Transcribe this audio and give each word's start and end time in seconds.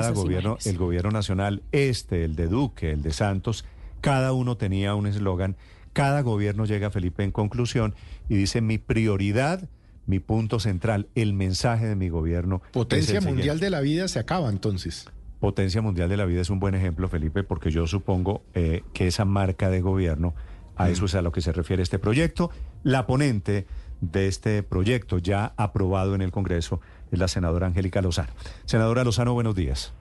cada 0.00 0.12
gobierno, 0.12 0.58
el 0.64 0.78
gobierno 0.78 1.10
nacional, 1.10 1.62
este, 1.72 2.24
el 2.24 2.36
de 2.36 2.46
Duque, 2.46 2.90
el 2.92 3.02
de 3.02 3.12
Santos, 3.12 3.64
cada 4.00 4.32
uno 4.32 4.56
tenía 4.56 4.94
un 4.94 5.06
eslogan. 5.06 5.56
Cada 5.92 6.20
gobierno 6.22 6.64
llega, 6.64 6.90
Felipe, 6.90 7.24
en 7.24 7.32
conclusión 7.32 7.94
y 8.28 8.36
dice 8.36 8.60
mi 8.60 8.78
prioridad, 8.78 9.68
mi 10.06 10.20
punto 10.20 10.60
central, 10.60 11.08
el 11.14 11.34
mensaje 11.34 11.86
de 11.86 11.96
mi 11.96 12.08
gobierno. 12.08 12.62
Potencia 12.72 13.20
mundial 13.20 13.60
de 13.60 13.70
la 13.70 13.80
vida 13.80 14.08
se 14.08 14.18
acaba 14.18 14.48
entonces. 14.48 15.06
Potencia 15.40 15.82
mundial 15.82 16.08
de 16.08 16.16
la 16.16 16.24
vida 16.24 16.40
es 16.40 16.50
un 16.50 16.58
buen 16.58 16.74
ejemplo, 16.74 17.08
Felipe, 17.08 17.44
porque 17.44 17.70
yo 17.70 17.86
supongo 17.86 18.42
eh, 18.54 18.82
que 18.92 19.06
esa 19.06 19.24
marca 19.24 19.70
de 19.70 19.80
gobierno, 19.80 20.34
a 20.78 20.88
eso 20.88 21.04
es 21.04 21.14
a 21.14 21.22
lo 21.22 21.32
que 21.32 21.40
se 21.40 21.52
refiere 21.52 21.82
este 21.82 21.98
proyecto. 21.98 22.50
La 22.84 23.06
ponente 23.06 23.66
de 24.00 24.28
este 24.28 24.62
proyecto 24.62 25.18
ya 25.18 25.52
aprobado 25.56 26.14
en 26.14 26.22
el 26.22 26.30
Congreso 26.30 26.80
es 27.10 27.18
la 27.18 27.28
senadora 27.28 27.66
Angélica 27.66 28.00
Lozano. 28.00 28.32
Senadora 28.64 29.04
Lozano, 29.04 29.34
buenos 29.34 29.54
días. 29.54 29.92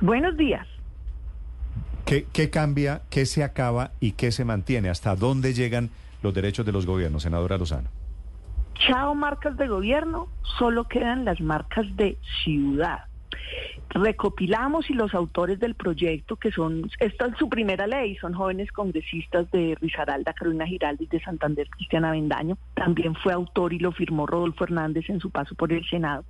Buenos 0.00 0.36
días. 0.36 0.66
¿Qué, 2.04 2.26
¿Qué, 2.32 2.50
cambia, 2.50 3.02
qué 3.10 3.26
se 3.26 3.42
acaba 3.42 3.92
y 4.00 4.12
qué 4.12 4.30
se 4.30 4.44
mantiene? 4.44 4.90
¿Hasta 4.90 5.16
dónde 5.16 5.54
llegan 5.54 5.90
los 6.22 6.34
derechos 6.34 6.64
de 6.64 6.72
los 6.72 6.86
gobiernos, 6.86 7.22
senadora 7.22 7.58
Lozano? 7.58 7.88
Chao 8.86 9.14
marcas 9.14 9.56
de 9.56 9.66
gobierno, 9.66 10.28
solo 10.58 10.86
quedan 10.86 11.24
las 11.24 11.40
marcas 11.40 11.84
de 11.96 12.18
ciudad 12.44 13.07
recopilamos 13.90 14.90
y 14.90 14.94
los 14.94 15.14
autores 15.14 15.58
del 15.60 15.74
proyecto, 15.74 16.36
que 16.36 16.52
son, 16.52 16.90
esta 17.00 17.26
es 17.26 17.36
su 17.38 17.48
primera 17.48 17.86
ley, 17.86 18.16
son 18.16 18.34
jóvenes 18.34 18.70
congresistas 18.72 19.50
de 19.50 19.76
Risaralda, 19.80 20.32
Carolina 20.32 20.66
Giraldi, 20.66 21.06
de 21.06 21.20
Santander, 21.20 21.68
Cristiana 21.70 22.10
Vendaño, 22.10 22.58
también 22.74 23.14
fue 23.14 23.32
autor 23.32 23.72
y 23.72 23.78
lo 23.78 23.92
firmó 23.92 24.26
Rodolfo 24.26 24.64
Hernández 24.64 25.08
en 25.08 25.20
su 25.20 25.30
paso 25.30 25.54
por 25.54 25.72
el 25.72 25.88
Senado, 25.88 26.24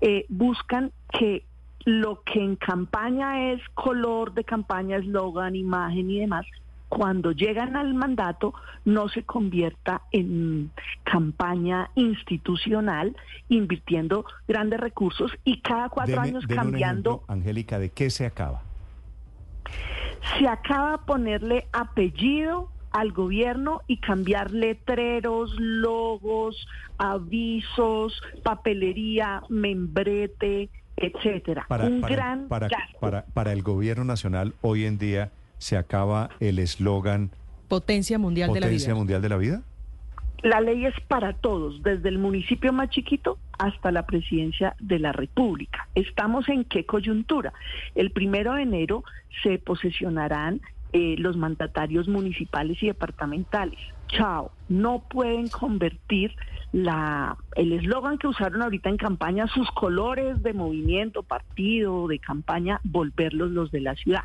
eh, 0.00 0.26
buscan 0.28 0.92
que 1.12 1.44
lo 1.84 2.22
que 2.22 2.40
en 2.42 2.56
campaña 2.56 3.52
es 3.52 3.62
color 3.74 4.34
de 4.34 4.44
campaña, 4.44 4.96
eslogan, 4.96 5.56
imagen 5.56 6.10
y 6.10 6.20
demás, 6.20 6.46
cuando 6.88 7.32
llegan 7.32 7.76
al 7.76 7.94
mandato 7.94 8.54
no 8.84 9.08
se 9.08 9.22
convierta 9.22 10.02
en 10.10 10.70
campaña 11.04 11.90
institucional, 11.94 13.16
invirtiendo 13.48 14.24
grandes 14.46 14.80
recursos 14.80 15.30
y 15.44 15.60
cada 15.60 15.88
cuatro 15.88 16.20
años 16.20 16.46
cambiando. 16.46 17.22
Angélica, 17.28 17.78
¿de 17.78 17.90
qué 17.90 18.10
se 18.10 18.26
acaba? 18.26 18.62
Se 20.38 20.48
acaba 20.48 21.04
ponerle 21.04 21.66
apellido 21.72 22.70
al 22.90 23.12
gobierno 23.12 23.82
y 23.86 23.98
cambiar 23.98 24.50
letreros, 24.50 25.54
logos, 25.58 26.66
avisos, 26.96 28.20
papelería, 28.42 29.42
membrete, 29.48 30.70
etcétera. 30.96 31.66
Un 31.68 32.00
gran 32.00 32.48
para, 32.48 32.68
para, 32.98 33.24
para 33.26 33.52
el 33.52 33.62
gobierno 33.62 34.04
nacional 34.04 34.54
hoy 34.62 34.84
en 34.86 34.98
día 34.98 35.30
se 35.58 35.76
acaba 35.76 36.30
el 36.40 36.58
eslogan 36.58 37.30
Potencia 37.68 38.18
Mundial 38.18 38.52
de 38.52 38.60
la 38.60 38.68
Vida. 38.68 38.94
Mundial 38.94 39.22
de 39.22 39.28
la 39.28 39.36
Vida. 39.36 39.62
La 40.42 40.60
ley 40.60 40.86
es 40.86 40.94
para 41.08 41.32
todos, 41.32 41.82
desde 41.82 42.08
el 42.08 42.18
municipio 42.18 42.72
más 42.72 42.90
chiquito 42.90 43.38
hasta 43.58 43.90
la 43.90 44.06
presidencia 44.06 44.76
de 44.78 45.00
la 45.00 45.12
República. 45.12 45.88
Estamos 45.94 46.48
en 46.48 46.64
qué 46.64 46.86
coyuntura. 46.86 47.52
El 47.94 48.12
primero 48.12 48.54
de 48.54 48.62
enero 48.62 49.02
se 49.42 49.58
posesionarán 49.58 50.60
eh, 50.92 51.16
los 51.18 51.36
mandatarios 51.36 52.08
municipales 52.08 52.80
y 52.82 52.86
departamentales. 52.86 53.78
Chao, 54.06 54.52
no 54.68 55.02
pueden 55.10 55.48
convertir 55.48 56.34
la, 56.72 57.36
el 57.56 57.72
eslogan 57.72 58.16
que 58.16 58.28
usaron 58.28 58.62
ahorita 58.62 58.88
en 58.88 58.96
campaña, 58.96 59.48
sus 59.48 59.68
colores 59.72 60.42
de 60.42 60.54
movimiento, 60.54 61.24
partido, 61.24 62.06
de 62.06 62.20
campaña, 62.20 62.80
volverlos 62.84 63.50
los 63.50 63.70
de 63.72 63.80
la 63.80 63.96
ciudad 63.96 64.22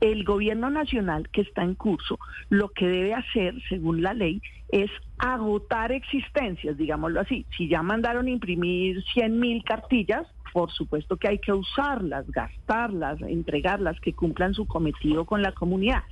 el 0.00 0.24
gobierno 0.24 0.70
nacional 0.70 1.28
que 1.30 1.42
está 1.42 1.62
en 1.62 1.74
curso 1.74 2.18
lo 2.48 2.70
que 2.70 2.86
debe 2.86 3.14
hacer, 3.14 3.54
según 3.68 4.02
la 4.02 4.14
ley, 4.14 4.42
es 4.70 4.90
agotar 5.18 5.92
existencias, 5.92 6.76
digámoslo 6.76 7.20
así. 7.20 7.46
Si 7.56 7.68
ya 7.68 7.82
mandaron 7.82 8.28
imprimir 8.28 9.02
100 9.12 9.38
mil 9.38 9.62
cartillas, 9.64 10.26
por 10.52 10.70
supuesto 10.72 11.16
que 11.16 11.28
hay 11.28 11.38
que 11.38 11.52
usarlas, 11.52 12.28
gastarlas, 12.30 13.20
entregarlas, 13.22 14.00
que 14.00 14.12
cumplan 14.12 14.54
su 14.54 14.66
cometido 14.66 15.24
con 15.24 15.42
la 15.42 15.52
comunidad, 15.52 16.02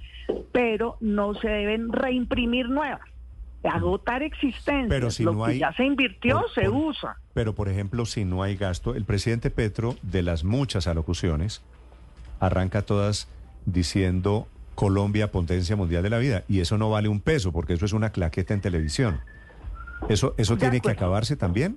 pero 0.53 0.97
no 1.01 1.35
se 1.35 1.49
deben 1.49 1.93
reimprimir 1.93 2.69
nuevas. 2.69 3.01
Agotar 3.65 4.23
existencias, 4.23 4.89
pero 4.89 5.11
si 5.11 5.25
lo 5.25 5.33
no 5.33 5.45
que 5.45 5.53
hay, 5.53 5.59
ya 5.59 5.73
se 5.73 5.85
invirtió 5.85 6.45
se 6.55 6.69
usa. 6.69 7.17
Pero, 7.35 7.55
por 7.55 7.69
ejemplo, 7.69 8.07
si 8.07 8.25
no 8.25 8.43
hay 8.43 8.55
gasto, 8.57 8.95
el 8.95 9.05
presidente 9.05 9.51
Petro, 9.51 9.97
de 10.03 10.23
las 10.23 10.45
muchas 10.45 10.87
alocuciones, 10.87 11.63
arranca 12.39 12.83
todas 12.83 13.29
diciendo 13.73 14.47
Colombia 14.75 15.33
potencia 15.33 15.77
mundial 15.77 16.03
de 16.03 16.11
la 16.11 16.19
vida 16.19 16.45
y 16.49 16.61
eso 16.61 16.79
no 16.79 16.91
vale 16.91 17.09
un 17.09 17.21
peso 17.21 17.53
porque 17.53 17.73
eso 17.73 17.85
es 17.85 17.93
una 17.93 18.11
claqueta 18.11 18.55
en 18.55 18.61
televisión. 18.61 19.21
¿Eso, 20.09 20.35
eso 20.39 20.57
tiene 20.57 20.81
que 20.81 20.91
acabarse 20.91 21.37
también? 21.37 21.77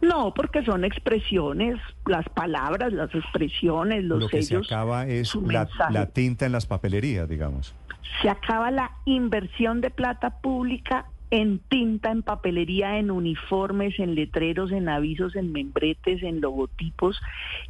No, 0.00 0.32
porque 0.34 0.64
son 0.64 0.84
expresiones, 0.84 1.78
las 2.06 2.28
palabras, 2.30 2.92
las 2.92 3.14
expresiones, 3.14 4.04
los 4.04 4.20
Lo 4.20 4.28
que 4.28 4.42
se 4.42 4.56
acaba 4.56 5.06
es 5.06 5.34
la, 5.34 5.68
la 5.90 6.06
tinta 6.06 6.46
en 6.46 6.52
las 6.52 6.66
papelerías, 6.66 7.28
digamos. 7.28 7.74
Se 8.22 8.28
acaba 8.28 8.70
la 8.70 8.92
inversión 9.04 9.80
de 9.80 9.90
plata 9.90 10.40
pública 10.40 11.06
en 11.32 11.60
tinta, 11.60 12.10
en 12.10 12.22
papelería, 12.22 12.98
en 12.98 13.10
uniformes, 13.10 13.98
en 13.98 14.14
letreros, 14.14 14.70
en 14.70 14.90
avisos, 14.90 15.34
en 15.34 15.50
membretes, 15.50 16.22
en 16.22 16.42
logotipos 16.42 17.18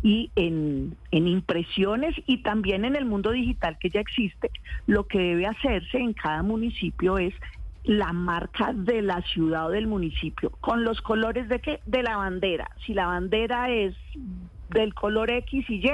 y 0.03 0.33
en, 0.34 0.97
impresiones 1.12 2.17
y 2.27 2.39
también 2.43 2.84
en 2.84 2.97
el 2.97 3.05
mundo 3.05 3.31
digital 3.31 3.78
que 3.78 3.89
ya 3.89 4.01
existe, 4.01 4.51
lo 4.89 5.06
que 5.06 5.21
debe 5.21 5.47
hacerse 5.47 5.99
en 5.99 6.12
cada 6.12 6.43
municipio 6.43 7.19
es 7.19 7.34
la 7.84 8.12
marca 8.12 8.72
de 8.72 9.01
la 9.01 9.22
ciudad 9.22 9.69
o 9.69 9.71
del 9.71 9.87
municipio, 9.87 10.51
con 10.61 10.83
los 10.83 11.01
colores 11.01 11.49
de 11.49 11.61
qué? 11.61 11.78
De 11.87 12.03
la 12.03 12.17
bandera. 12.17 12.69
Si 12.84 12.95
la 12.95 13.06
bandera 13.06 13.71
es 13.71 13.95
del 14.71 14.93
color 14.93 15.31
X 15.31 15.71
y 15.71 15.87
Y, 15.87 15.91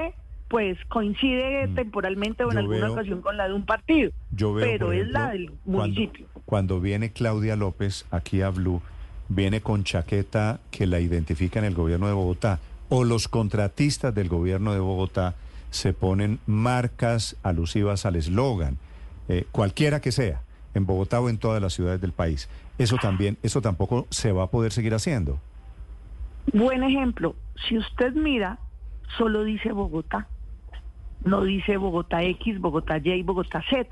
pues 0.48 0.78
coincide 0.88 1.68
mm. 1.68 1.74
temporalmente 1.74 2.44
o 2.44 2.50
en 2.50 2.56
alguna 2.56 2.92
ocasión 2.92 3.20
con 3.20 3.36
la 3.36 3.46
de 3.46 3.52
un 3.52 3.66
partido, 3.66 4.10
pero 4.58 4.92
es 4.92 5.06
la 5.08 5.32
del 5.32 5.52
municipio. 5.66 6.26
Cuando, 6.48 6.80
viene 6.80 7.12
Claudia 7.12 7.56
López 7.56 8.06
aquí 8.10 8.40
a 8.40 8.48
Blue, 8.48 8.80
viene 9.28 9.60
con 9.60 9.84
chaqueta 9.84 10.60
que 10.70 10.86
la 10.86 10.98
identifica 10.98 11.58
en 11.58 11.66
el 11.66 11.74
gobierno 11.74 12.06
de 12.06 12.14
Bogotá, 12.14 12.58
o 12.88 13.04
los 13.04 13.28
contratistas 13.28 14.14
del 14.14 14.30
gobierno 14.30 14.72
de 14.72 14.80
Bogotá 14.80 15.34
se 15.68 15.92
ponen 15.92 16.38
marcas 16.46 17.36
alusivas 17.42 18.06
al 18.06 18.16
eslogan, 18.16 18.78
eh, 19.28 19.44
cualquiera 19.52 20.00
que 20.00 20.10
sea, 20.10 20.40
en 20.72 20.86
Bogotá 20.86 21.20
o 21.20 21.28
en 21.28 21.36
todas 21.36 21.60
las 21.60 21.74
ciudades 21.74 22.00
del 22.00 22.12
país. 22.12 22.48
Eso 22.78 22.96
también, 22.96 23.36
eso 23.42 23.60
tampoco 23.60 24.06
se 24.08 24.32
va 24.32 24.44
a 24.44 24.50
poder 24.50 24.72
seguir 24.72 24.94
haciendo. 24.94 25.38
Buen 26.54 26.82
ejemplo, 26.82 27.36
si 27.68 27.76
usted 27.76 28.14
mira, 28.14 28.58
solo 29.18 29.44
dice 29.44 29.72
Bogotá 29.72 30.26
no 31.24 31.42
dice 31.42 31.76
Bogotá 31.76 32.22
X, 32.22 32.60
Bogotá 32.60 32.98
Y, 32.98 33.22
Bogotá 33.22 33.62
Z. 33.68 33.88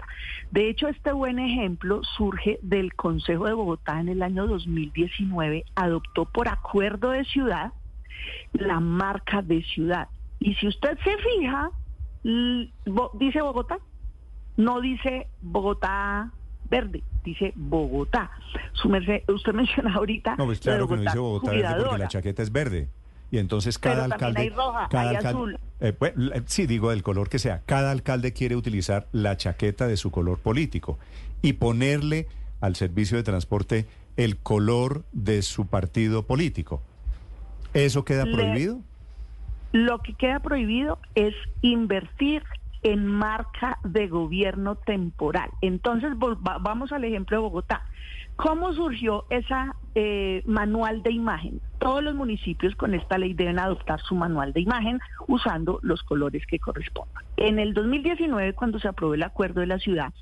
De 0.51 0.69
hecho, 0.69 0.89
este 0.89 1.13
buen 1.13 1.39
ejemplo 1.39 2.03
surge 2.17 2.59
del 2.63 2.95
Consejo 2.95 3.47
de 3.47 3.53
Bogotá 3.53 4.01
en 4.01 4.09
el 4.09 4.23
año 4.23 4.47
2019, 4.47 5.65
adoptó 5.75 6.25
por 6.27 6.49
acuerdo 6.49 7.11
de 7.11 7.25
ciudad 7.25 7.73
la 8.53 8.81
marca 8.81 9.43
de 9.43 9.63
ciudad. 9.63 10.09
Y 10.39 10.55
si 10.55 10.69
usted 10.69 10.99
se 11.03 11.17
fija, 11.19 11.71
dice 13.15 13.43
Bogotá, 13.43 13.79
no 14.57 14.81
dice 14.81 15.29
Bogotá 15.43 16.31
verde, 16.71 17.03
dice 17.25 17.53
Bogotá. 17.57 18.31
Su 18.73 18.89
usted 18.89 19.53
menciona 19.55 19.95
ahorita. 19.95 20.37
No, 20.37 20.47
pues 20.47 20.61
claro 20.61 20.89
que 20.89 20.97
no 20.97 21.03
dice 21.03 21.19
Bogotá 21.19 21.51
verde 21.51 21.85
porque 21.85 21.99
la 21.99 22.09
chaqueta 22.09 22.43
es 22.43 22.53
verde. 22.53 22.89
Y 23.31 23.39
entonces 23.39 23.79
cada 23.79 24.05
alcalde... 24.05 24.41
Hay 24.43 24.51
roja, 24.51 24.89
hay 24.93 25.17
azul. 25.17 25.59
Eh, 25.81 25.93
pues, 25.93 26.15
sí, 26.47 26.67
digo 26.67 26.91
del 26.91 27.03
color 27.03 27.29
que 27.29 27.39
sea. 27.39 27.63
Cada 27.67 27.91
alcalde 27.91 28.33
quiere 28.33 28.57
utilizar 28.57 29.09
la 29.13 29.37
chaqueta 29.37 29.87
de 29.87 29.97
su 29.97 30.11
color 30.11 30.39
político 30.39 30.99
y 31.43 31.55
ponerle 31.55 32.29
al 32.61 32.77
servicio 32.77 33.17
de 33.17 33.23
transporte 33.23 33.87
el 34.17 34.39
color 34.39 35.05
de 35.13 35.43
su 35.43 35.67
partido 35.67 36.27
político. 36.27 36.83
¿Eso 37.75 38.05
queda 38.05 38.25
prohibido? 38.25 38.81
Lo 39.73 39.99
que 39.99 40.15
queda 40.15 40.41
prohibido 40.41 40.99
es 41.15 41.35
invertir 41.61 42.43
en 42.83 43.07
marca 43.07 43.79
de 43.85 44.09
gobierno 44.09 44.77
temporal. 44.77 45.51
Entonces, 45.61 46.13
vamos 46.17 46.93
al 46.93 47.05
ejemplo 47.05 47.37
de 47.37 47.43
Bogotá. 47.43 47.83
¿Cómo 48.37 48.75
surgió 48.75 49.25
esa 49.31 49.75
eh, 49.95 50.43
manual 50.45 51.03
de 51.03 51.11
imagen? 51.11 51.61
Todos 51.79 52.03
los 52.03 52.15
municipios 52.15 52.77
con 52.77 52.95
esta 52.95 53.17
ley 53.17 53.33
deben 53.33 53.59
adoptar 53.59 54.01
su 54.01 54.15
manual 54.15 54.53
de 54.53 54.61
imagen 54.61 55.01
usando 55.27 55.79
los 55.83 56.03
colores 56.03 56.47
que 56.47 56.59
correspondan. 56.59 57.25
En 57.39 57.59
el 57.59 57.73
2019, 57.73 58.53
cuando 58.53 58.79
se 58.79 58.89
aprobó 58.89 59.15
el 59.15 59.23
acuerdo 59.23 59.61
de 59.61 59.67
la 59.67 59.79
ciudad, 59.79 60.13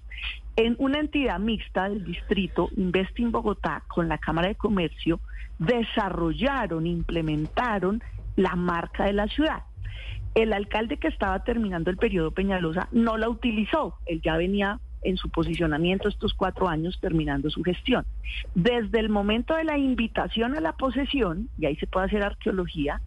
en 0.56 0.76
una 0.78 1.00
entidad 1.00 1.40
mixta 1.40 1.88
del 1.88 2.04
distrito, 2.04 2.68
Investing 2.76 3.32
Bogotá, 3.32 3.82
con 3.88 4.08
la 4.08 4.18
Cámara 4.18 4.46
de 4.46 4.54
Comercio, 4.54 5.18
desarrollaron, 5.58 6.86
implementaron 6.86 8.00
la 8.36 8.54
marca 8.54 9.04
de 9.04 9.12
la 9.12 9.26
ciudad. 9.26 9.64
El 10.34 10.52
alcalde 10.52 10.96
que 10.96 11.08
estaba 11.08 11.44
terminando 11.44 11.90
el 11.90 11.96
periodo 11.96 12.32
Peñalosa 12.32 12.88
no 12.90 13.16
la 13.16 13.28
utilizó, 13.28 13.98
él 14.06 14.20
ya 14.20 14.36
venía 14.36 14.80
en 15.02 15.16
su 15.16 15.28
posicionamiento 15.30 16.08
estos 16.08 16.34
cuatro 16.34 16.68
años 16.68 16.98
terminando 17.00 17.50
su 17.50 17.62
gestión. 17.62 18.04
Desde 18.54 18.98
el 18.98 19.10
momento 19.10 19.54
de 19.54 19.64
la 19.64 19.78
invitación 19.78 20.56
a 20.56 20.60
la 20.60 20.72
posesión, 20.72 21.50
y 21.58 21.66
ahí 21.66 21.76
se 21.76 21.86
puede 21.86 22.06
hacer 22.06 22.22
arqueología, 22.22 23.00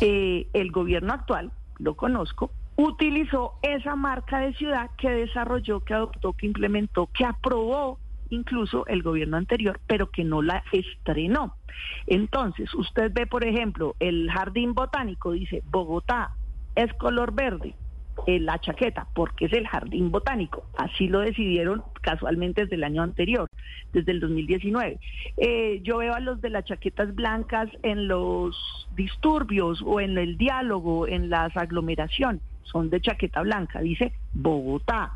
eh, 0.00 0.46
el 0.54 0.70
gobierno 0.70 1.12
actual, 1.12 1.50
lo 1.78 1.96
conozco, 1.96 2.50
utilizó 2.76 3.54
esa 3.62 3.94
marca 3.94 4.38
de 4.38 4.54
ciudad 4.54 4.90
que 4.96 5.10
desarrolló, 5.10 5.80
que 5.80 5.94
adoptó, 5.94 6.32
que 6.32 6.46
implementó, 6.46 7.08
que 7.12 7.24
aprobó 7.24 7.98
incluso 8.30 8.86
el 8.86 9.02
gobierno 9.02 9.36
anterior, 9.36 9.80
pero 9.86 10.10
que 10.10 10.24
no 10.24 10.40
la 10.40 10.64
estrenó. 10.72 11.56
Entonces, 12.06 12.72
usted 12.74 13.12
ve, 13.12 13.26
por 13.26 13.44
ejemplo, 13.44 13.96
el 14.00 14.30
jardín 14.30 14.72
botánico, 14.72 15.32
dice 15.32 15.62
Bogotá 15.70 16.32
es 16.74 16.92
color 16.94 17.32
verde, 17.32 17.74
en 18.26 18.46
la 18.46 18.58
chaqueta, 18.58 19.06
porque 19.14 19.46
es 19.46 19.52
el 19.52 19.66
jardín 19.66 20.10
botánico. 20.10 20.64
Así 20.76 21.08
lo 21.08 21.20
decidieron 21.20 21.82
casualmente 22.00 22.62
desde 22.62 22.76
el 22.76 22.84
año 22.84 23.02
anterior, 23.02 23.48
desde 23.92 24.12
el 24.12 24.20
2019. 24.20 24.98
Eh, 25.36 25.80
yo 25.82 25.98
veo 25.98 26.14
a 26.14 26.20
los 26.20 26.40
de 26.40 26.50
las 26.50 26.64
chaquetas 26.64 27.14
blancas 27.14 27.68
en 27.82 28.08
los 28.08 28.88
disturbios 28.94 29.82
o 29.84 30.00
en 30.00 30.16
el 30.18 30.36
diálogo, 30.36 31.06
en 31.06 31.30
las 31.30 31.56
aglomeraciones 31.56 32.42
son 32.64 32.90
de 32.90 33.00
chaqueta 33.00 33.42
blanca, 33.42 33.80
dice 33.80 34.12
Bogotá. 34.32 35.12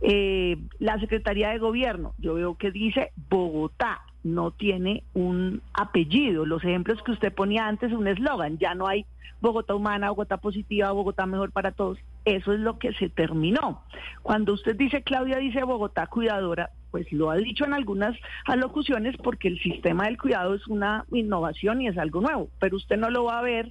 Eh, 0.00 0.56
la 0.78 0.98
Secretaría 1.00 1.50
de 1.50 1.58
Gobierno, 1.58 2.14
yo 2.18 2.34
veo 2.34 2.56
que 2.56 2.70
dice 2.70 3.12
Bogotá, 3.28 4.00
no 4.24 4.50
tiene 4.50 5.04
un 5.14 5.62
apellido. 5.72 6.44
Los 6.44 6.64
ejemplos 6.64 7.02
que 7.02 7.12
usted 7.12 7.32
ponía 7.32 7.68
antes, 7.68 7.92
un 7.92 8.08
eslogan, 8.08 8.58
ya 8.58 8.74
no 8.74 8.88
hay 8.88 9.06
Bogotá 9.40 9.74
humana, 9.74 10.10
Bogotá 10.10 10.38
positiva, 10.38 10.90
Bogotá 10.92 11.26
mejor 11.26 11.52
para 11.52 11.72
todos. 11.72 11.98
Eso 12.24 12.52
es 12.52 12.60
lo 12.60 12.78
que 12.78 12.94
se 12.94 13.10
terminó. 13.10 13.82
Cuando 14.22 14.54
usted 14.54 14.74
dice, 14.74 15.02
Claudia 15.02 15.36
dice 15.36 15.62
Bogotá 15.62 16.06
cuidadora, 16.06 16.70
pues 16.90 17.12
lo 17.12 17.30
ha 17.30 17.36
dicho 17.36 17.64
en 17.64 17.74
algunas 17.74 18.16
alocuciones 18.46 19.16
porque 19.18 19.48
el 19.48 19.60
sistema 19.60 20.06
del 20.06 20.18
cuidado 20.18 20.54
es 20.54 20.66
una 20.66 21.04
innovación 21.12 21.82
y 21.82 21.88
es 21.88 21.98
algo 21.98 22.20
nuevo, 22.20 22.48
pero 22.58 22.76
usted 22.76 22.96
no 22.96 23.10
lo 23.10 23.24
va 23.24 23.38
a 23.38 23.42
ver 23.42 23.70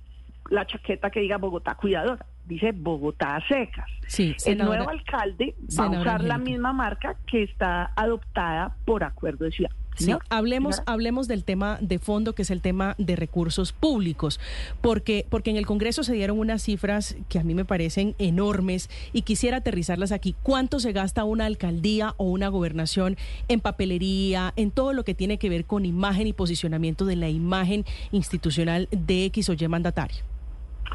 la 0.50 0.68
chaqueta 0.68 1.10
que 1.10 1.22
diga 1.22 1.38
Bogotá 1.38 1.76
cuidadora 1.76 2.26
dice 2.46 2.72
Bogotá 2.74 3.42
secas. 3.48 3.90
Sí, 4.08 4.36
el 4.46 4.58
nuevo 4.58 4.90
alcalde 4.90 5.56
va 5.80 5.86
a 5.86 5.90
usar 5.90 6.24
la 6.24 6.38
misma 6.38 6.74
marca 6.74 7.16
que 7.26 7.44
está 7.44 7.92
adoptada 7.96 8.76
por 8.86 9.04
acuerdo 9.04 9.46
de 9.46 9.52
ciudad. 9.52 9.72
Sí, 9.96 10.14
hablemos, 10.30 10.82
hablemos 10.86 11.28
del 11.28 11.44
tema 11.44 11.78
de 11.82 12.00
fondo, 12.00 12.34
que 12.34 12.42
es 12.42 12.52
el 12.52 12.62
tema 12.62 12.96
de 12.98 13.16
recursos 13.16 13.72
públicos, 13.72 14.40
porque, 14.82 15.26
porque 15.30 15.52
en 15.52 15.58
el 15.58 15.66
Congreso 15.66 16.04
se 16.04 16.14
dieron 16.14 16.40
unas 16.40 16.64
cifras 16.64 17.16
que 17.30 17.40
a 17.40 17.44
mí 17.44 17.54
me 17.54 17.66
parecen 17.66 18.16
enormes 18.18 18.90
y 19.12 19.22
quisiera 19.22 19.58
aterrizarlas 19.58 20.12
aquí. 20.12 20.36
¿Cuánto 20.44 20.80
se 20.80 20.92
gasta 20.92 21.24
una 21.24 21.46
alcaldía 21.46 22.16
o 22.18 22.26
una 22.26 22.48
gobernación 22.48 23.18
en 23.48 23.60
papelería, 23.60 24.54
en 24.56 24.72
todo 24.72 24.94
lo 24.94 25.04
que 25.04 25.14
tiene 25.14 25.38
que 25.38 25.50
ver 25.50 25.66
con 25.66 25.86
imagen 25.86 26.28
y 26.28 26.34
posicionamiento 26.34 27.06
de 27.06 27.16
la 27.16 27.30
imagen 27.30 27.86
institucional 28.12 28.88
de 28.92 29.26
X 29.26 29.50
o 29.50 29.54
Y 29.54 29.68
mandatario? 29.68 30.33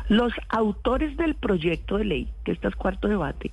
Los 0.08 0.32
autores 0.48 1.16
del 1.16 1.34
proyecto 1.34 1.98
de 1.98 2.04
ley, 2.04 2.28
que 2.44 2.52
este 2.52 2.68
es 2.68 2.76
cuarto 2.76 3.08
debate, 3.08 3.50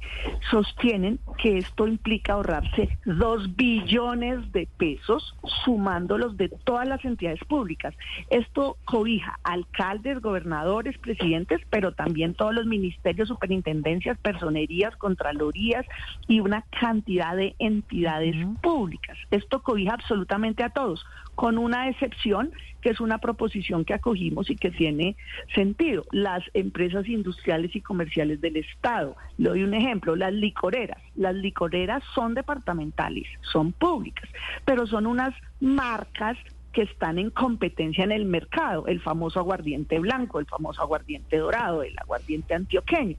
sostienen 0.49 1.19
que 1.41 1.57
esto 1.57 1.87
implica 1.87 2.33
ahorrarse 2.33 2.97
dos 3.05 3.55
billones 3.55 4.51
de 4.51 4.67
pesos 4.77 5.35
sumándolos 5.65 6.37
de 6.37 6.49
todas 6.49 6.87
las 6.87 7.03
entidades 7.03 7.43
públicas. 7.45 7.93
Esto 8.29 8.77
cobija 8.85 9.39
alcaldes, 9.43 10.21
gobernadores, 10.21 10.97
presidentes, 10.97 11.61
pero 11.69 11.93
también 11.93 12.33
todos 12.33 12.53
los 12.53 12.65
ministerios, 12.65 13.27
superintendencias, 13.27 14.17
personerías, 14.19 14.95
contralorías 14.97 15.85
y 16.27 16.39
una 16.39 16.63
cantidad 16.79 17.35
de 17.35 17.55
entidades 17.59 18.35
públicas. 18.61 19.17
Esto 19.31 19.61
cobija 19.61 19.93
absolutamente 19.93 20.63
a 20.63 20.69
todos, 20.69 21.05
con 21.35 21.57
una 21.57 21.89
excepción 21.89 22.51
que 22.81 22.91
es 22.91 22.99
una 22.99 23.17
proposición 23.17 23.83
que 23.83 23.93
acogimos 23.93 24.49
y 24.49 24.55
que 24.55 24.71
tiene 24.71 25.15
sentido. 25.53 26.03
Las 26.11 26.43
empresas 26.53 27.07
industriales 27.07 27.75
y 27.75 27.81
comerciales 27.81 28.41
del 28.41 28.57
Estado. 28.57 29.15
Le 29.37 29.49
doy 29.49 29.63
un 29.63 29.73
ejemplo, 29.73 30.15
las 30.15 30.33
licoreras. 30.33 31.01
Las 31.15 31.35
licoreras 31.35 32.03
son 32.13 32.35
departamentales, 32.35 33.27
son 33.41 33.71
públicas, 33.71 34.29
pero 34.65 34.85
son 34.85 35.07
unas 35.07 35.33
marcas 35.59 36.37
que 36.73 36.83
están 36.83 37.17
en 37.17 37.29
competencia 37.29 38.03
en 38.03 38.11
el 38.11 38.25
mercado, 38.25 38.85
el 38.85 39.01
famoso 39.01 39.39
aguardiente 39.39 39.97
blanco, 39.97 40.39
el 40.39 40.45
famoso 40.45 40.81
aguardiente 40.81 41.37
dorado, 41.37 41.81
el 41.81 41.97
aguardiente 41.97 42.53
antioqueño. 42.53 43.17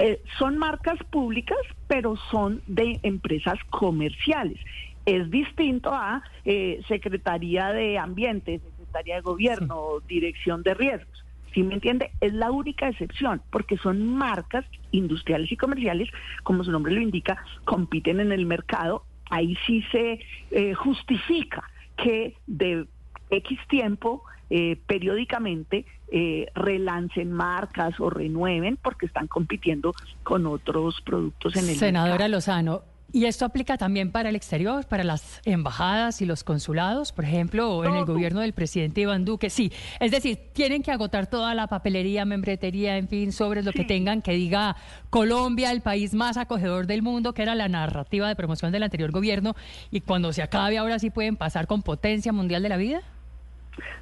Eh, 0.00 0.22
son 0.38 0.58
marcas 0.58 0.98
públicas, 1.10 1.58
pero 1.86 2.16
son 2.30 2.62
de 2.66 2.98
empresas 3.02 3.58
comerciales. 3.70 4.58
Es 5.06 5.30
distinto 5.30 5.92
a 5.92 6.22
eh, 6.44 6.80
Secretaría 6.88 7.68
de 7.72 7.98
Ambiente, 7.98 8.60
Secretaría 8.76 9.16
de 9.16 9.20
Gobierno, 9.22 10.00
Dirección 10.06 10.62
de 10.62 10.74
Riesgos. 10.74 11.24
¿Sí 11.54 11.62
me 11.62 11.74
entiende? 11.74 12.12
Es 12.20 12.32
la 12.32 12.50
única 12.50 12.88
excepción, 12.88 13.42
porque 13.50 13.76
son 13.76 14.14
marcas 14.14 14.64
industriales 14.92 15.50
y 15.50 15.56
comerciales, 15.56 16.08
como 16.44 16.62
su 16.62 16.70
nombre 16.70 16.92
lo 16.92 17.00
indica, 17.00 17.42
compiten 17.64 18.20
en 18.20 18.30
el 18.30 18.46
mercado. 18.46 19.04
Ahí 19.30 19.56
sí 19.66 19.82
se 19.90 20.20
eh, 20.50 20.74
justifica 20.74 21.64
que 21.96 22.36
de 22.46 22.86
X 23.30 23.58
tiempo, 23.68 24.22
eh, 24.48 24.76
periódicamente, 24.86 25.86
eh, 26.12 26.46
relancen 26.54 27.32
marcas 27.32 27.98
o 28.00 28.10
renueven 28.10 28.76
porque 28.76 29.06
están 29.06 29.28
compitiendo 29.28 29.94
con 30.22 30.46
otros 30.46 31.00
productos 31.02 31.54
en 31.54 31.60
el 31.60 31.66
mercado. 31.66 31.86
Senadora 31.86 32.28
Lozano, 32.28 32.82
¿Y 33.12 33.24
esto 33.24 33.44
aplica 33.44 33.76
también 33.76 34.12
para 34.12 34.28
el 34.28 34.36
exterior, 34.36 34.86
para 34.86 35.02
las 35.02 35.40
embajadas 35.44 36.22
y 36.22 36.26
los 36.26 36.44
consulados, 36.44 37.10
por 37.10 37.24
ejemplo, 37.24 37.70
o 37.70 37.84
en 37.84 37.96
el 37.96 38.04
gobierno 38.04 38.40
del 38.40 38.52
presidente 38.52 39.00
Iván 39.00 39.24
Duque? 39.24 39.50
Sí, 39.50 39.72
es 39.98 40.12
decir, 40.12 40.38
tienen 40.52 40.82
que 40.82 40.92
agotar 40.92 41.26
toda 41.26 41.54
la 41.54 41.66
papelería, 41.66 42.24
membretería, 42.24 42.98
en 42.98 43.08
fin, 43.08 43.32
sobre 43.32 43.62
lo 43.62 43.72
que 43.72 43.84
tengan 43.84 44.22
que 44.22 44.32
diga 44.32 44.76
Colombia, 45.10 45.72
el 45.72 45.80
país 45.80 46.14
más 46.14 46.36
acogedor 46.36 46.86
del 46.86 47.02
mundo, 47.02 47.34
que 47.34 47.42
era 47.42 47.56
la 47.56 47.68
narrativa 47.68 48.28
de 48.28 48.36
promoción 48.36 48.70
del 48.70 48.84
anterior 48.84 49.10
gobierno, 49.10 49.56
y 49.90 50.02
cuando 50.02 50.32
se 50.32 50.42
acabe 50.42 50.78
ahora 50.78 51.00
sí 51.00 51.10
pueden 51.10 51.36
pasar 51.36 51.66
con 51.66 51.82
potencia 51.82 52.32
mundial 52.32 52.62
de 52.62 52.68
la 52.68 52.76
vida. 52.76 53.02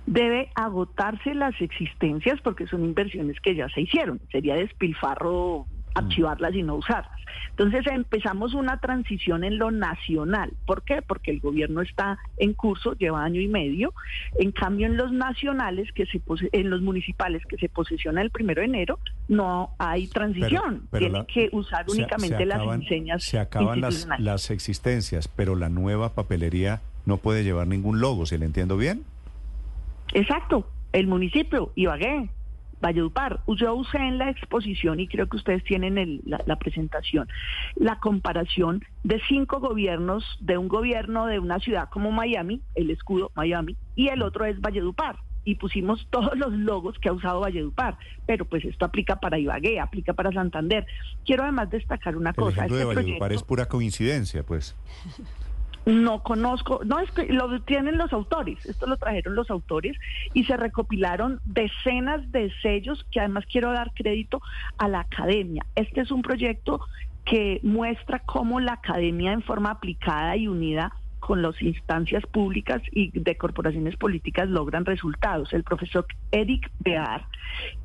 Debe 0.07 0.51
agotarse 0.55 1.35
las 1.35 1.59
existencias 1.61 2.41
porque 2.43 2.67
son 2.67 2.85
inversiones 2.85 3.41
que 3.41 3.55
ya 3.55 3.69
se 3.71 3.83
hicieron. 3.83 4.21
Sería 4.31 4.55
despilfarro 4.55 5.67
archivarlas 5.99 6.55
y 6.55 6.63
no 6.63 6.77
usarlas. 6.77 7.19
Entonces 7.51 7.87
empezamos 7.93 8.55
una 8.55 8.79
transición 8.79 9.43
en 9.43 9.59
lo 9.59 9.71
nacional. 9.71 10.53
¿Por 10.65 10.83
qué? 10.83 11.03
Porque 11.03 11.33
el 11.33 11.41
gobierno 11.41 11.83
está 11.83 12.19
en 12.37 12.55
curso, 12.55 12.93
lleva 12.95 13.25
año 13.25 13.41
y 13.41 13.49
medio. 13.49 13.93
En 14.39 14.53
cambio, 14.53 14.87
en 14.87 14.97
los 14.97 15.13
nacionales, 15.13 15.91
que 15.93 16.07
se 16.07 16.23
en 16.53 16.71
los 16.71 16.83
municipales 16.83 17.43
que 17.47 17.57
se 17.57 17.69
posesiona 17.69 18.23
el 18.23 18.31
primero 18.31 18.61
de 18.61 18.67
enero, 18.67 18.99
no 19.27 19.71
hay 19.79 20.07
transición. 20.07 20.89
Tienen 20.97 21.27
que 21.27 21.49
usar 21.53 21.85
únicamente 21.89 22.47
las 22.47 22.63
enseñas. 22.63 23.25
Se 23.25 23.39
acaban 23.39 23.81
las, 23.81 24.07
las 24.19 24.51
existencias, 24.51 25.27
pero 25.29 25.57
la 25.57 25.69
nueva 25.69 26.15
papelería 26.15 26.81
no 27.07 27.17
puede 27.17 27.43
llevar 27.43 27.67
ningún 27.67 28.01
logo, 28.01 28.27
¿se 28.27 28.39
le 28.39 28.45
entiendo 28.45 28.77
bien? 28.77 29.03
Exacto. 30.13 30.69
El 30.93 31.07
municipio, 31.07 31.73
Ibagué, 31.75 32.31
Valledupar. 32.81 33.41
Yo 33.47 33.75
usé 33.75 33.99
en 33.99 34.19
la 34.19 34.31
exposición, 34.31 35.01
y 35.01 35.09
creo 35.09 35.29
que 35.29 35.37
ustedes 35.37 35.65
tienen 35.65 36.21
la, 36.25 36.57
presentación, 36.57 37.29
la 37.77 37.99
comparación 37.99 38.85
de 39.05 39.21
cinco 39.29 39.61
gobiernos, 39.61 40.25
de 40.41 40.59
un 40.59 40.69
gobierno 40.69 41.27
de 41.27 41.39
una 41.39 41.59
ciudad 41.59 41.89
como 41.91 42.13
Miami, 42.13 42.61
el 42.75 42.91
escudo 42.91 43.31
Miami, 43.35 43.77
y 43.97 44.09
el 44.09 44.23
otro 44.23 44.45
es 44.45 44.61
Valledupar. 44.61 45.17
Y 45.45 45.55
pusimos 45.55 46.07
todos 46.11 46.37
los 46.37 46.53
logos 46.53 46.99
que 46.99 47.09
ha 47.09 47.13
usado 47.13 47.41
Valledupar, 47.41 47.99
pero 48.27 48.45
pues 48.45 48.65
esto 48.65 48.85
aplica 48.85 49.17
para 49.17 49.39
Ibagué, 49.39 49.81
aplica 49.81 50.13
para 50.13 50.33
Santander. 50.33 50.87
Quiero 51.25 51.43
además 51.43 51.71
destacar 51.71 52.17
una 52.17 52.33
cosa. 52.33 52.65
El 52.65 52.73
ejemplo 52.73 52.77
de 52.77 52.83
este 52.83 52.95
Valledupar 52.95 53.33
es 53.33 53.43
pura 53.43 53.67
coincidencia, 53.67 54.45
pues. 54.45 54.77
No 55.89 56.23
conozco, 56.23 56.81
no 56.85 56.99
es 56.99 57.11
que 57.13 57.33
lo 57.33 57.63
tienen 57.63 57.97
los 57.97 58.13
autores, 58.13 58.59
esto 58.67 58.87
lo 58.87 58.99
trajeron 58.99 59.35
los 59.35 59.51
autores 59.51 59.97
y 60.35 60.45
se 60.45 60.55
recopilaron 60.55 61.41
decenas 61.47 62.31
de 62.31 62.53
sellos 62.61 63.07
que 63.11 63.21
además 63.21 63.47
quiero 63.51 63.73
dar 63.73 63.95
crédito 63.95 64.43
a 64.77 64.87
la 64.87 65.01
academia. 65.01 65.65
Este 65.77 66.03
es 66.03 66.11
un 66.11 66.21
proyecto 66.21 66.83
que 67.25 67.61
muestra 67.63 68.19
cómo 68.19 68.61
la 68.61 68.75
academia 68.75 69.33
en 69.33 69.43
forma 69.43 69.71
aplicada 69.71 70.37
y 70.37 70.47
unida 70.47 70.93
con 71.19 71.43
las 71.43 71.61
instancias 71.63 72.25
públicas 72.27 72.83
y 72.93 73.11
de 73.19 73.37
corporaciones 73.37 73.97
políticas 73.97 74.49
logran 74.49 74.85
resultados. 74.85 75.53
El 75.53 75.65
profesor 75.65 76.07
Eric 76.31 76.71
Bear, 76.81 77.27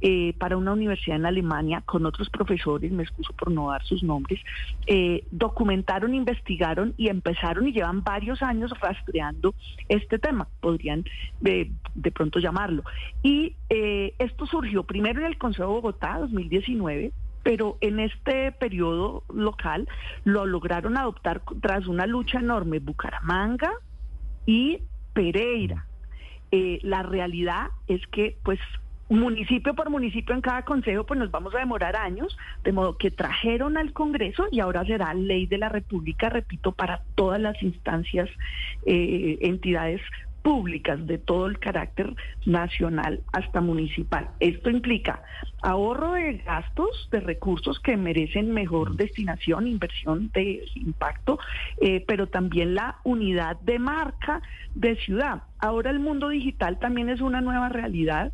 eh, 0.01 0.33
para 0.37 0.57
una 0.57 0.73
universidad 0.73 1.17
en 1.17 1.25
Alemania, 1.25 1.81
con 1.85 2.05
otros 2.05 2.29
profesores, 2.29 2.91
me 2.91 3.03
excuso 3.03 3.33
por 3.33 3.51
no 3.51 3.71
dar 3.71 3.83
sus 3.83 4.03
nombres, 4.03 4.39
eh, 4.87 5.23
documentaron, 5.31 6.13
investigaron 6.13 6.93
y 6.97 7.09
empezaron 7.09 7.67
y 7.67 7.73
llevan 7.73 8.03
varios 8.03 8.41
años 8.41 8.71
rastreando 8.79 9.55
este 9.89 10.19
tema, 10.19 10.47
podrían 10.59 11.05
de, 11.39 11.71
de 11.95 12.11
pronto 12.11 12.39
llamarlo. 12.39 12.83
Y 13.21 13.55
eh, 13.69 14.13
esto 14.19 14.45
surgió 14.45 14.83
primero 14.83 15.21
en 15.21 15.27
el 15.27 15.37
Consejo 15.37 15.63
de 15.63 15.73
Bogotá, 15.73 16.17
2019, 16.19 17.11
pero 17.43 17.77
en 17.81 17.99
este 17.99 18.51
periodo 18.53 19.23
local 19.33 19.87
lo 20.23 20.45
lograron 20.45 20.97
adoptar 20.97 21.41
tras 21.61 21.87
una 21.87 22.07
lucha 22.07 22.39
enorme 22.39 22.79
Bucaramanga 22.79 23.71
y 24.45 24.79
Pereira. 25.13 25.85
Eh, 26.51 26.79
la 26.83 27.03
realidad 27.03 27.67
es 27.87 28.05
que, 28.07 28.37
pues, 28.43 28.59
municipio 29.09 29.73
por 29.75 29.89
municipio 29.89 30.33
en 30.33 30.41
cada 30.41 30.63
consejo, 30.63 31.05
pues 31.05 31.19
nos 31.19 31.29
vamos 31.29 31.53
a 31.53 31.59
demorar 31.59 31.95
años, 31.95 32.37
de 32.63 32.71
modo 32.71 32.97
que 32.97 33.11
trajeron 33.11 33.77
al 33.77 33.93
Congreso 33.93 34.47
y 34.51 34.59
ahora 34.59 34.85
será 34.85 35.13
ley 35.13 35.45
de 35.45 35.57
la 35.57 35.69
República, 35.69 36.29
repito, 36.29 36.71
para 36.71 37.01
todas 37.15 37.39
las 37.39 37.61
instancias, 37.61 38.29
eh, 38.85 39.37
entidades 39.41 40.01
públicas 40.43 41.05
de 41.07 41.17
todo 41.17 41.47
el 41.47 41.57
carácter 41.57 42.15
nacional 42.45 43.21
hasta 43.31 43.61
municipal. 43.61 44.29
Esto 44.39 44.69
implica 44.69 45.23
ahorro 45.61 46.11
de 46.11 46.37
gastos, 46.39 47.07
de 47.11 47.21
recursos 47.21 47.79
que 47.79 47.95
merecen 47.97 48.53
mejor 48.53 48.95
destinación, 48.97 49.65
inversión 49.67 50.29
de 50.33 50.65
impacto, 50.75 51.39
eh, 51.81 52.03
pero 52.05 52.27
también 52.27 52.75
la 52.75 52.97
unidad 53.03 53.59
de 53.61 53.79
marca 53.79 54.41
de 54.75 54.95
ciudad. 54.97 55.43
Ahora 55.59 55.89
el 55.91 55.99
mundo 55.99 56.27
digital 56.27 56.77
también 56.77 57.07
es 57.07 57.21
una 57.21 57.39
nueva 57.39 57.69
realidad 57.69 58.33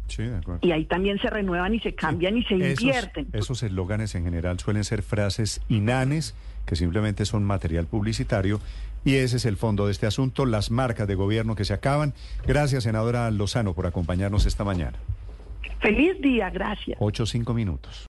y 0.61 0.71
ahí 0.71 0.85
también 0.85 1.19
se 1.19 1.29
renuevan 1.29 1.75
y 1.75 1.79
se 1.79 1.93
cambian 1.93 2.37
y 2.37 2.43
se 2.45 2.55
invierten. 2.55 3.27
Esos 3.33 3.61
eslóganes 3.61 4.15
en 4.15 4.23
general 4.23 4.59
suelen 4.59 4.83
ser 4.83 5.03
frases 5.03 5.61
inanes 5.69 6.35
que 6.65 6.75
simplemente 6.75 7.25
son 7.25 7.43
material 7.43 7.87
publicitario 7.87 8.59
y 9.03 9.15
ese 9.15 9.37
es 9.37 9.45
el 9.45 9.57
fondo 9.57 9.85
de 9.85 9.91
este 9.91 10.07
asunto, 10.07 10.45
las 10.45 10.71
marcas 10.71 11.07
de 11.07 11.15
gobierno 11.15 11.55
que 11.55 11.65
se 11.65 11.73
acaban. 11.73 12.13
Gracias, 12.45 12.83
senadora 12.83 13.31
Lozano, 13.31 13.73
por 13.73 13.87
acompañarnos 13.87 14.45
esta 14.45 14.63
mañana. 14.63 14.97
Feliz 15.79 16.19
día, 16.21 16.49
gracias. 16.49 16.97
Ocho, 16.99 17.25
cinco 17.25 17.53
minutos. 17.53 18.07